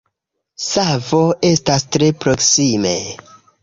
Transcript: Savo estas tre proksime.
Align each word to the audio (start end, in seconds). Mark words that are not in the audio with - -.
Savo 0.67 1.21
estas 1.53 1.89
tre 1.97 2.13
proksime. 2.25 2.99